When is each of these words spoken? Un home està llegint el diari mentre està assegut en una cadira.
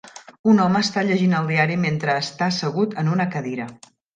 Un 0.53 0.61
home 0.63 0.81
està 0.85 1.03
llegint 1.09 1.35
el 1.41 1.51
diari 1.53 1.77
mentre 1.83 2.17
està 2.25 2.49
assegut 2.55 2.99
en 3.03 3.13
una 3.17 3.29
cadira. 3.37 3.73